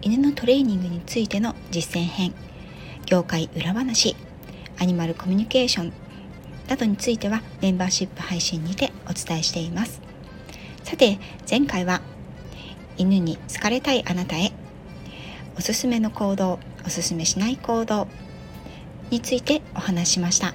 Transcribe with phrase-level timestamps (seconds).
[0.00, 2.32] 犬のトレーニングについての実践編
[3.04, 4.14] 業界裏話
[4.78, 5.92] アニマルコミュニケーション
[6.68, 10.00] などについてはメンバーシップ配信にてお伝えしています。
[10.84, 11.18] さて
[11.50, 12.00] 前回は
[12.96, 14.52] 犬に好かれたいあなたへ
[15.56, 18.06] おすすめの行動おすすめしない行動
[19.10, 20.54] についてお話しました。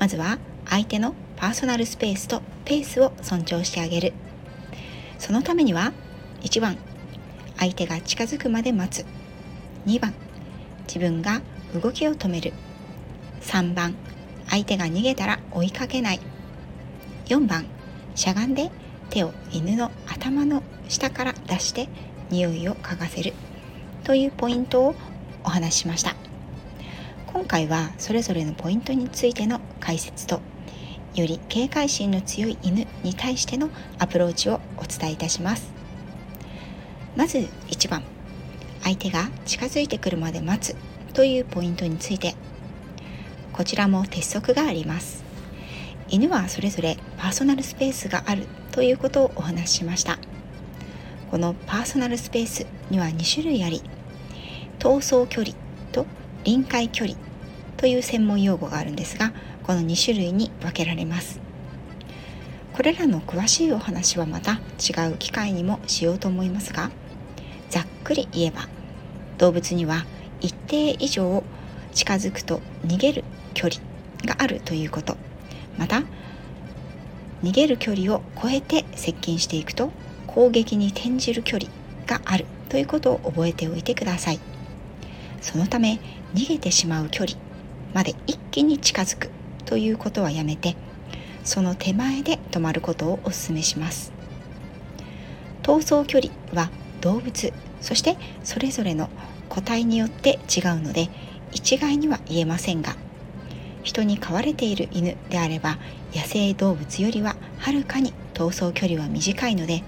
[0.00, 4.12] まずは相手のパーソナルスペースとペースを尊重してあげる。
[5.20, 5.92] そのためには
[6.42, 6.76] 1番
[7.58, 9.06] 相手が近づくまで待つ。
[9.86, 10.14] 2番
[10.86, 11.40] 自分が
[11.74, 12.52] 動きを止める。
[13.42, 13.94] 3番
[14.48, 16.20] 相手が逃げたら追いかけない。
[17.26, 17.66] 4番
[18.14, 18.70] しゃがんで
[19.10, 21.88] 手を犬の頭の下から出して
[22.30, 23.32] 匂いを嗅がせる。
[24.04, 24.94] というポイントを
[25.44, 26.14] お話ししました。
[27.26, 30.40] 今回はそれぞれのポイントについての解説と
[31.14, 35.75] より警戒心の強い犬に対してのアプローチをお伝えいたします。
[37.16, 38.02] まず1番。
[38.82, 40.76] 相手が近づいてくるまで待つ
[41.14, 42.34] というポイントについて。
[43.54, 45.24] こちらも鉄則があります。
[46.08, 50.18] 犬はそれぞれパーソナルスペースがあるということをお話ししました。
[51.30, 53.82] このパーソナルスペースには2種類あり。
[54.78, 55.56] 闘争距離
[55.92, 56.04] と
[56.44, 57.18] 臨界距離
[57.78, 61.40] という専門用語があるんですがこの2種類に分けられます。
[62.74, 66.90] これらの詳しいお話はまた違う機会にもしようと思いますが
[67.70, 68.68] ざっくり言えば
[69.38, 70.04] 動物には
[70.40, 71.42] 一定以上
[71.92, 73.24] 近づくと逃げる
[73.54, 73.82] 距離
[74.24, 75.16] があるということ。
[75.78, 76.02] また
[77.42, 79.90] 逃げる距離を超えて接近していくと
[80.26, 81.70] 攻撃に転じる距離
[82.06, 84.40] があるということを覚えておいてください。
[85.40, 86.00] そのため
[86.34, 87.38] 逃げてしまう距離
[87.94, 89.30] まで一気に近づく
[89.64, 90.76] ということはやめて
[91.44, 94.12] その手前で止まることをお勧めします。
[95.62, 96.70] 逃走距離は
[97.06, 99.08] 動物そしてそれぞれの
[99.48, 101.08] 個体によって違うので
[101.52, 102.96] 一概には言えませんが
[103.84, 105.78] 人に飼われている犬であれば
[106.12, 109.84] 野生動物よりははるかに逃走距離は短いので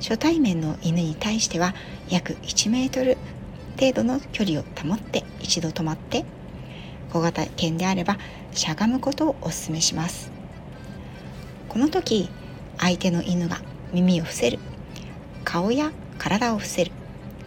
[0.00, 1.74] 初対面の犬に対しては
[2.10, 3.16] 約1メートル
[3.80, 6.26] 程度の距離を保って一度止まって
[7.10, 8.18] 小型犬であれば
[8.52, 10.30] しゃがむことをお勧めします。
[11.68, 12.28] この時
[12.78, 13.62] 相手の犬が
[13.92, 14.58] 耳を伏せる。
[15.44, 16.92] 顔や体を伏せる。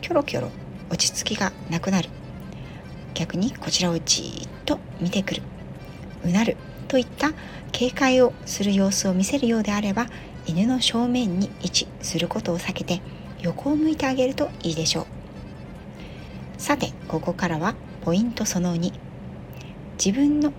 [0.02, 0.52] キョロキョロ
[0.90, 2.10] 落ち着きがなくなる。
[3.14, 5.42] 逆にこちらをじっと見てくる。
[6.24, 6.58] うなる
[6.88, 7.32] といった
[7.72, 10.08] 警戒をする様子を見せるようであれば
[10.46, 13.02] 犬の正面に位置することを避けて
[13.42, 15.06] 横を向いてあげるといいでしょう。
[16.58, 18.94] さてここからはポイントその2
[20.04, 20.54] 自分の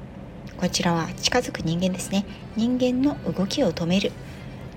[0.59, 2.25] こちらは近づく人間ですね。
[2.57, 4.13] 人間の動きを止める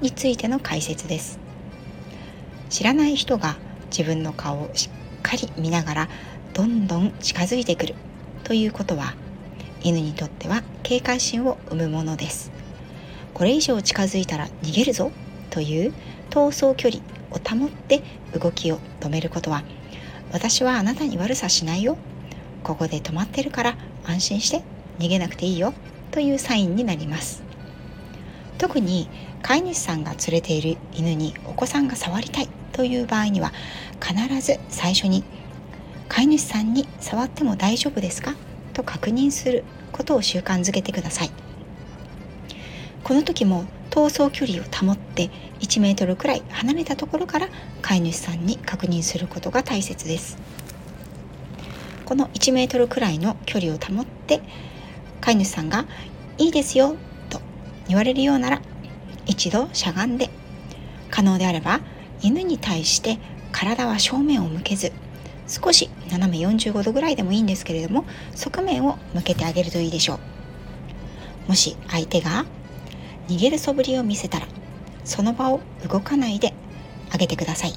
[0.02, 1.41] についての解説です。
[2.72, 3.58] 知らない人が
[3.96, 4.90] 自分の顔をし
[5.20, 6.10] っかり見ながら
[6.54, 7.96] どんどん近づいてくる
[8.46, 9.14] ということは
[9.84, 12.52] 犬にとっては警戒心を生むものです。
[13.34, 15.12] これ以上近づいたら逃げるぞ
[15.50, 15.94] という
[16.30, 19.64] 逃走距離を保って動きを止めることは
[20.32, 21.98] 私はあなたに悪さしないよ。
[22.64, 24.64] ここで止まってるから安心して
[24.98, 25.74] 逃げなくていいよ。
[26.12, 27.44] というサインになります。
[28.58, 29.10] 特に
[29.42, 32.50] 飼い主さんが連れている犬にお子さんが触りたい。
[32.72, 33.52] という場合には
[34.02, 35.24] 必ず最初に
[36.10, 38.36] 飼い主さんに触っても大丈夫ですか？
[38.74, 41.32] と確認することを習慣づけてください。
[43.04, 47.50] この時も逃走距離を保って1メートルくらい離れたところから
[47.82, 50.38] 飼い主さんに確認することが大切です。
[52.06, 54.42] この1メートルくらいの距離を保って
[55.22, 55.86] 飼い主さんが
[56.38, 56.96] いいですよ
[57.30, 57.42] と
[57.88, 58.62] 言われるようなら
[59.26, 60.30] 一度しゃがんで
[61.10, 61.80] 可能であれば
[62.22, 63.18] 犬に対して
[63.52, 64.92] 体は正面を向けず
[65.48, 70.20] 少し斜め45度ぐらいでもいいんですけれども側面を向けてあげるといいでしょう。
[71.50, 72.46] もし相手が
[73.28, 74.48] 逃げる素振りを見せたら
[75.04, 75.60] その場を
[75.90, 76.54] 動かないで
[77.12, 77.74] あげてください。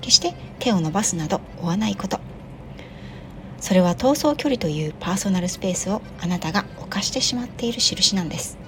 [0.00, 2.20] 決して手を伸ばすなど追わないこと。
[3.58, 8.58] それは逃走距離というパーソナルスペースをあなたが犯してしまっている印なんです。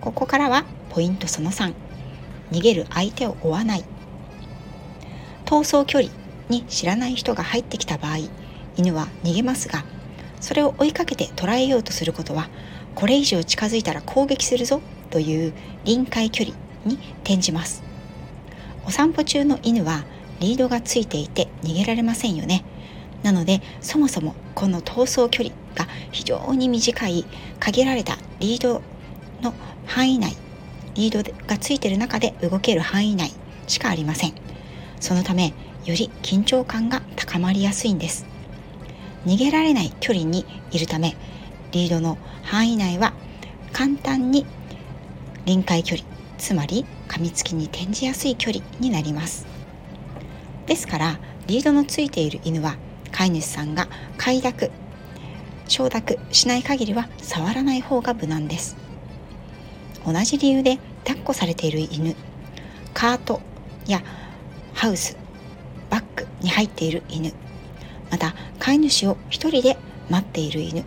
[0.00, 1.74] ここからはポイントその3
[2.50, 3.84] 逃げる相手を追わない。
[5.50, 6.12] 逃走距離
[6.48, 8.18] に知らない人が入ってきた場合
[8.76, 9.84] 犬は逃げますが
[10.40, 12.48] それを追いかけて捕らえようとすることは
[12.94, 14.80] これ以上近づいたら攻撃するぞ
[15.10, 15.52] という
[15.84, 16.94] 臨界距離に
[17.24, 17.82] 転じます。
[18.86, 20.04] お散歩中の犬は
[20.38, 22.64] リードがついていて逃げられませんよね。
[23.22, 27.24] なのでそもそもこの逃走距離が非常に短い
[27.58, 28.82] 限られたリード
[29.42, 29.52] の
[29.86, 30.36] 範囲内
[30.94, 33.32] リードがついている中で動ける範囲内
[33.66, 34.34] しかありません。
[35.00, 35.54] そのため
[35.84, 38.26] より緊張感が高まりやすいんです。
[39.26, 41.16] 逃げられない距離にいるため
[41.72, 43.12] リードの範囲内は
[43.72, 44.46] 簡単に
[45.44, 46.08] 臨界距離
[46.38, 49.46] つまり噛みつきに転じやすい距離になります。
[50.66, 52.76] ですからリードのついている犬は
[53.12, 54.70] 飼い主さんが快諾
[55.68, 58.76] 承諾しない限りは触らない方が無難です。
[60.04, 62.14] 同じ理由で抱っこされている犬
[62.94, 63.40] カート
[63.86, 64.02] や
[64.74, 65.16] ハウス
[65.90, 67.32] バッグに入っている犬
[68.10, 69.76] また飼い主を一人で
[70.08, 70.84] 待っている犬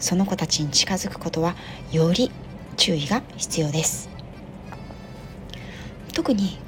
[0.00, 1.56] その子たちに近づくことは
[1.92, 2.30] より
[2.76, 4.08] 注意が必要です。
[6.14, 6.58] 特に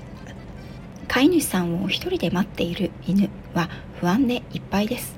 [1.08, 3.68] 飼い主さんを一人で待っている犬は
[4.00, 5.16] 不安でいっぱいです。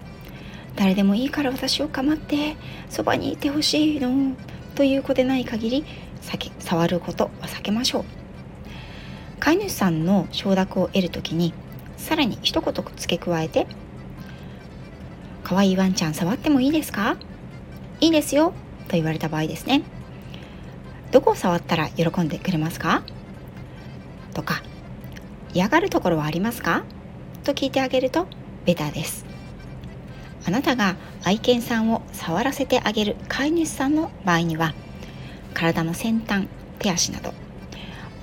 [0.76, 2.56] 誰でもいいから私を構って
[2.88, 4.34] そばにいてほしいの
[4.74, 5.84] という子でない限り
[6.58, 8.04] 触ることは避けましょう。
[9.40, 11.52] 飼い主さんの承諾を得る時に
[11.96, 13.66] さらに一言付け加えて
[15.42, 17.16] 「かわいいワンちゃん触ってもいいですか?」
[18.00, 18.52] 「いいですよ」
[18.86, 19.82] と言われた場合ですね
[21.10, 23.02] どこを触ったら喜んでくれますか？
[24.32, 24.62] とか
[25.52, 26.84] 嫌がるところはありますか？
[27.42, 28.28] と聞いてあげると
[28.64, 29.26] ベターです。
[30.46, 34.74] あなたが愛犬さんを触らせてあげる飼い主さんの場合には
[35.54, 37.32] 体の先端手足など。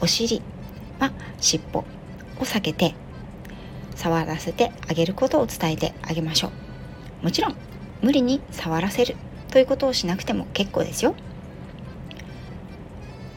[0.01, 0.41] お尻
[0.99, 1.85] は尻尾を
[2.39, 2.95] 避けて
[3.95, 6.51] 触らせてあげることを伝えてあげましょ
[7.21, 7.25] う。
[7.25, 7.55] もちろん
[8.01, 9.15] 無理に触らせる
[9.51, 11.15] ということをしなくても結構ですよ。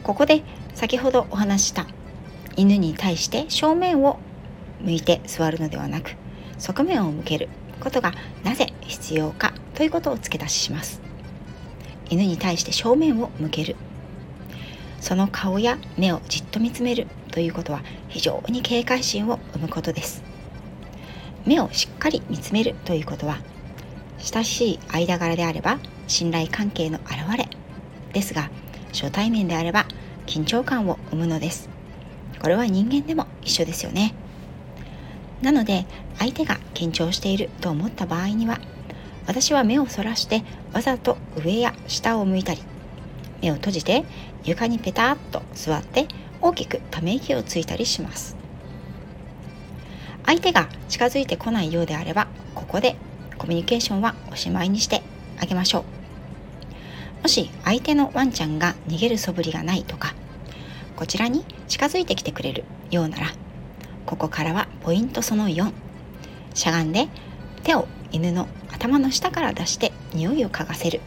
[0.03, 0.43] ここで
[0.73, 1.87] 先ほどお話した
[2.55, 4.19] 犬に対して正面を
[4.81, 6.15] 向いて座るのではなく
[6.57, 7.49] 側面を向ける
[7.79, 8.13] ことが
[8.43, 11.02] なぜ必要かということを付け出しします。
[12.13, 13.75] 犬に対して正面を向ける。
[14.99, 20.23] その顔や目をじっと見つめるということは非常に警戒心を生むことです。
[21.45, 23.39] 目をしっかり見つめるということは
[24.19, 27.49] 親しい間柄であれば信頼関係の表れ
[28.13, 28.49] ですが
[28.93, 29.85] 初対面であれば
[30.25, 31.67] 緊張感を生むのです。
[32.39, 34.13] これは人間でも一緒ですよね。
[35.41, 35.85] なので
[36.19, 38.59] 相手が緊張していると思った場合には
[39.25, 40.43] 私は目をそらして
[40.73, 42.61] わざと上や下を向いたり
[43.41, 44.03] 目を閉じて
[44.43, 46.07] 床にペタッと座って
[46.41, 48.35] 大きくため息をついたりします。
[50.25, 52.95] 相手が近づいてこないようであればここで
[53.37, 55.01] コミュニケーションはおしまいにして
[55.41, 55.83] あげましょう。
[57.23, 60.13] もし相手のワンちゃんが逃げる素振りがないとか
[60.97, 63.27] こちらに近づいてきてくれるようなら
[64.05, 65.71] ここからはポイントその4
[66.53, 67.07] しゃがんで
[67.63, 71.01] 手を犬の頭の下から出して匂いを嗅がせる。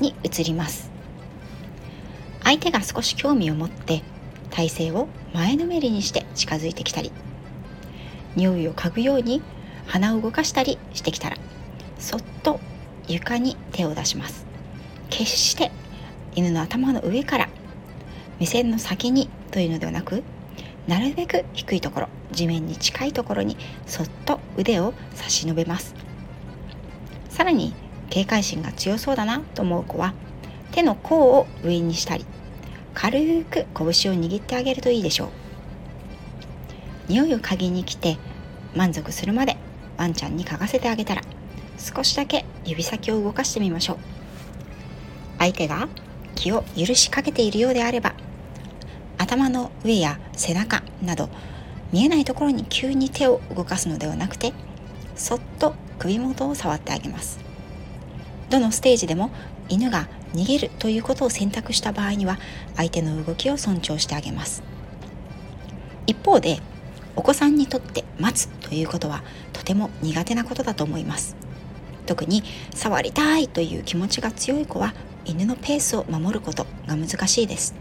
[0.00, 0.90] に移ります。
[2.42, 4.02] 相手が少し興味を持って
[4.50, 7.12] 体勢を前のめりにして近づいてきたり
[8.34, 9.42] 匂いを嗅ぐように
[9.86, 11.36] 鼻を動かしたりしてきたら
[11.98, 12.58] そっと
[13.06, 14.46] 床に手を出します。
[15.10, 15.70] 決して
[16.34, 17.48] 犬の頭の上から
[18.38, 20.22] 目線の先にというのではなく
[20.86, 23.56] なるべく低いところ地面に近いところに
[23.86, 26.09] そっと腕を差し伸べます。
[27.40, 27.72] さらに
[28.10, 30.12] 警戒心が強そうだなと思う子は
[30.72, 32.26] 手の甲を上にしたり
[32.92, 35.28] 軽く拳を握ってあげるといいでしょう。
[37.08, 38.18] 匂いを嗅ぎに来て
[38.76, 39.56] 満足するまで
[39.96, 41.22] ワンちゃんに嗅がせてあげたら
[41.78, 43.96] 少しだけ指先を動かしてみましょう。
[45.38, 45.88] 相手が
[46.34, 48.12] 気を許しかけているようであれば
[49.16, 51.30] 頭の上や背中など
[51.90, 54.52] 見えないところに急に手を動かすのではなくて
[55.16, 57.38] そっと首元を触ってあげます。
[58.48, 59.30] どのステージでも
[59.68, 62.38] 犬が逃げるということを選択した場合には
[62.74, 64.62] 相手の動きを尊重してあげます。
[66.06, 66.60] 一方で
[67.14, 71.36] お子さんにとって待つということはとても苦手なことだと思います。
[72.06, 72.42] 特に
[72.74, 74.94] 触りたいという気持ちが強い子は
[75.26, 77.74] 犬のペースを守ることが難しいです。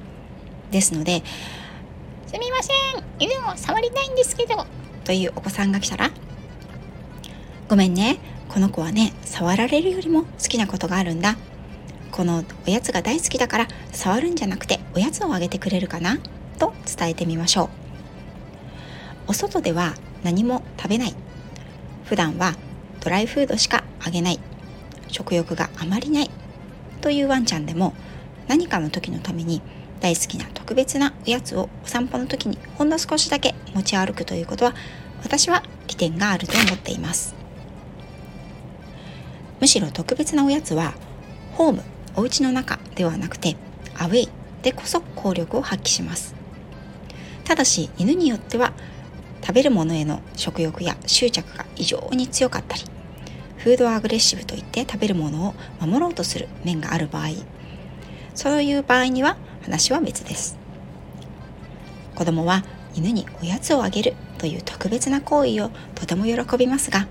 [0.72, 1.24] ですので
[2.28, 4.68] 「すみません犬も触りたいんですけど」
[5.04, 6.12] というお子さんが来たら
[7.70, 8.18] 「ごめんね。
[8.50, 11.38] この子はね触られるよりも好きなことがあるんだ。
[12.12, 16.18] このおやつが大好きだから触るんじゃなくておやつをあげてくれるかな?」
[16.58, 17.70] と伝えてみましょう。
[19.28, 21.14] お外では何も食べない。
[22.06, 22.56] 普段は
[23.02, 24.40] ドライフードしかあげない。
[25.08, 26.32] 食欲があまりない。
[27.02, 27.94] というワンちゃんでも
[28.48, 29.62] 何かの時のために
[30.00, 34.74] 大好きな特別なおやつをお散歩の時にほんの少しだけ持ち歩くということは
[35.22, 37.39] 私は利点があると思っています。
[39.60, 40.94] むしろ特別なおやつは
[41.54, 41.84] ホーム
[42.16, 43.56] お家の中ではなくて
[43.98, 44.30] アウェイ
[44.62, 46.36] でこそ効力を発揮します。
[47.44, 48.74] ただし犬によっては
[49.42, 52.84] 食べるものへの食欲や執着が異常に強かったり
[53.58, 57.30] フードアグレッシブといって食べるものを守ろうとする面がある場合
[58.36, 60.58] そういう場合には話は別です。
[62.16, 62.64] 子供は
[62.96, 67.08] 犬におやつをあげるという特別な行為をとても喜びますが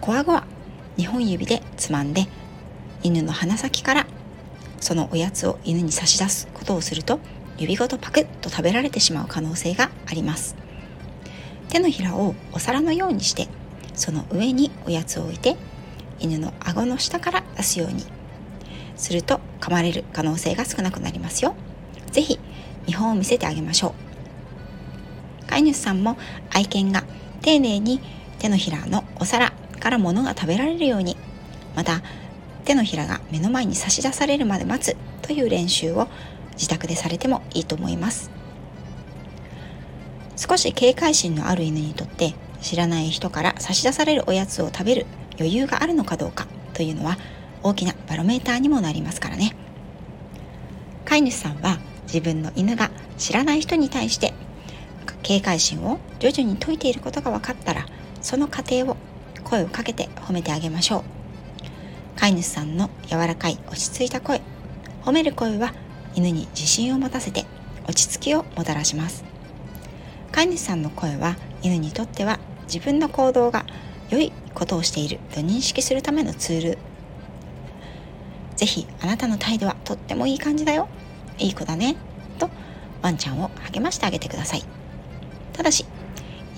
[0.00, 0.44] コアゴは
[0.98, 2.26] 2本指でつまんで
[3.02, 4.06] 犬の鼻先から
[4.80, 7.20] そのおやつを犬に差し出すことをすると
[7.56, 10.56] 指ごとパクッと食べられてしまう可能性があります。
[11.68, 13.48] 手のひらをお皿のようにして
[13.94, 15.56] その上におやつを置いて
[16.18, 18.04] 犬の顎の下から出すように
[18.96, 21.54] すると噛まれる可能性が少なくなりますよ。
[22.10, 22.40] 是非
[22.86, 23.94] 見本を見せてあげましょ
[25.44, 25.46] う。
[25.46, 26.16] 飼い主さんも
[26.50, 27.04] 愛犬が
[27.42, 28.00] 丁寧に
[28.38, 31.16] 手のひらのお皿から物が食べられるように。
[31.74, 32.02] また
[32.64, 36.08] 手のひらが目の前に差し出されるまで待つという練習を
[36.52, 38.30] 自宅でされてもいいと思います。
[40.36, 45.06] 少し警戒心のある犬にとって知らない人から差し出されるおやつを食べる
[45.38, 47.16] 余裕があるのかどうかというのは
[47.62, 49.54] 大きなバロメーターにもなりますからね。
[51.04, 54.34] 飼い主さんは自分の犬が知らない人に対して
[55.22, 57.86] 警戒心を徐々に解いていることが分かったら
[58.20, 58.96] その過程を
[59.48, 61.04] 声をかけて褒めてあげましょう。
[62.16, 64.42] 飼い主さんの柔らかい落ち着いた声。
[65.04, 65.72] 褒める声は
[66.14, 67.46] 犬に自信を持たせて
[67.86, 69.24] 落ち着きをもたらします。
[70.32, 73.64] 飼い主さんの声は犬にとっては自分の行動が
[74.10, 76.78] 良いことをしていると認識するためのツール。
[78.56, 80.88] ぜひあなたの態度はとってもいい感じだよ。
[81.38, 81.96] いい子だね。
[82.38, 82.50] と
[83.00, 84.64] ワンちゃんを励ましてあげてください。
[85.52, 85.86] ただし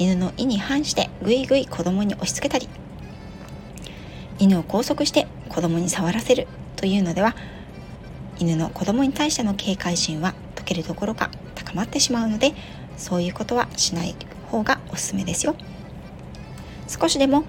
[0.00, 2.71] 犬の意に反してぐいぐい子供に押し付けたり
[4.38, 7.37] 犬を拘束して子供に触らせるというのでは
[8.38, 12.54] 犬の子供に対しての警戒心は解けるどころか高まってしまうので
[12.97, 14.16] そういうことはしない
[14.50, 15.54] 方がおすすめですよ。
[16.88, 17.45] 少しでも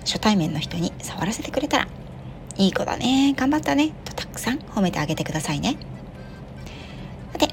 [0.00, 1.88] 初対面の人に触らせてくれたら
[2.58, 5.78] いい子だね頑張ったねとたくさん褒めてあげてくださいね。
[7.32, 7.48] さて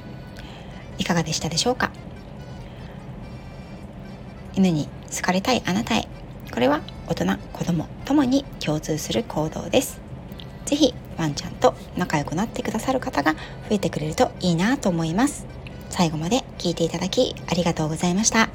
[0.97, 1.91] いかがでしたでしょうか？
[4.59, 6.07] 犬に好かれたいあなたへ。
[6.53, 10.01] これは大人子供ともに共通する行動です。
[10.65, 13.39] 是非ワンちゃんと仲良くなってくださる方が増
[13.71, 15.45] えてくれるといいなと思います。
[15.89, 18.49] 最後まで聞いていただきありがとうございました。